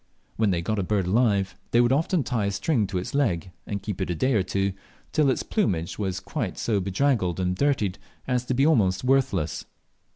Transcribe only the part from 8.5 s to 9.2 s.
be almost